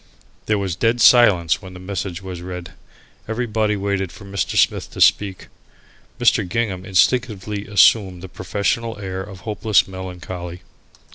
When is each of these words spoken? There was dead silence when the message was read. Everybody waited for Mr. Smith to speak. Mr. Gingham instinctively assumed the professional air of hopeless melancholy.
There 0.47 0.57
was 0.57 0.75
dead 0.75 0.99
silence 0.99 1.61
when 1.61 1.75
the 1.75 1.79
message 1.79 2.23
was 2.23 2.41
read. 2.41 2.71
Everybody 3.27 3.75
waited 3.75 4.11
for 4.11 4.25
Mr. 4.25 4.57
Smith 4.57 4.89
to 4.93 4.99
speak. 4.99 5.47
Mr. 6.19 6.49
Gingham 6.49 6.83
instinctively 6.85 7.67
assumed 7.67 8.23
the 8.23 8.27
professional 8.27 8.97
air 8.97 9.21
of 9.21 9.41
hopeless 9.41 9.87
melancholy. 9.87 10.63